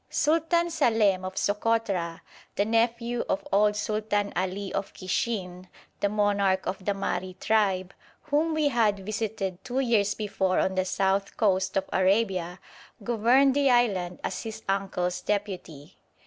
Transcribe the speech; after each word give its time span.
Sultan 0.09 0.71
Salem 0.71 1.23
of 1.23 1.35
Sokotra, 1.35 2.21
the 2.55 2.65
nephew 2.65 3.23
of 3.29 3.47
old 3.51 3.75
Sultan 3.75 4.33
Ali 4.35 4.73
of 4.73 4.91
Kishin, 4.95 5.67
the 5.99 6.09
monarch 6.09 6.65
of 6.65 6.83
the 6.83 6.93
Mahri 6.93 7.39
tribe, 7.39 7.93
whom 8.23 8.55
we 8.55 8.69
had 8.69 9.05
visited 9.05 9.63
two 9.63 9.79
years 9.79 10.15
before 10.15 10.57
on 10.57 10.73
the 10.73 10.85
south 10.85 11.37
coast 11.37 11.77
of 11.77 11.85
Arabia, 11.93 12.59
governed 13.03 13.53
the 13.55 13.69
island 13.69 14.19
as 14.23 14.41
his 14.41 14.63
uncle's 14.67 15.21
deputy. 15.21 15.95